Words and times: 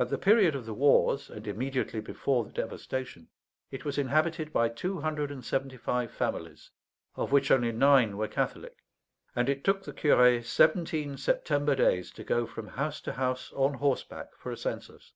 At 0.00 0.08
the 0.08 0.18
period 0.18 0.56
of 0.56 0.66
the 0.66 0.74
wars, 0.74 1.30
and 1.30 1.46
immediately 1.46 2.00
before 2.00 2.42
the 2.42 2.50
devastation, 2.50 3.28
it 3.70 3.84
was 3.84 3.98
inhabited 3.98 4.52
by 4.52 4.68
two 4.68 5.00
hundred 5.02 5.30
and 5.30 5.44
seventy 5.44 5.76
five 5.76 6.10
families, 6.10 6.72
of 7.14 7.30
which 7.30 7.52
only 7.52 7.70
nine 7.70 8.16
were 8.16 8.26
Catholic; 8.26 8.78
and 9.36 9.48
it 9.48 9.62
took 9.62 9.84
the 9.84 9.92
curé 9.92 10.44
seventeen 10.44 11.16
September 11.16 11.76
days 11.76 12.10
to 12.14 12.24
go 12.24 12.46
from 12.48 12.66
house 12.66 13.00
to 13.02 13.12
house 13.12 13.52
on 13.52 13.74
horseback 13.74 14.30
for 14.36 14.50
a 14.50 14.56
census. 14.56 15.12